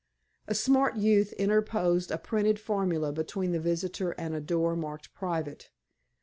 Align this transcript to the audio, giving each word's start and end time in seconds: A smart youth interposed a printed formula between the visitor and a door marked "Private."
A 0.47 0.55
smart 0.55 0.95
youth 0.95 1.31
interposed 1.33 2.09
a 2.09 2.17
printed 2.17 2.57
formula 2.59 3.11
between 3.11 3.51
the 3.51 3.59
visitor 3.59 4.13
and 4.17 4.33
a 4.33 4.41
door 4.41 4.75
marked 4.75 5.13
"Private." 5.13 5.69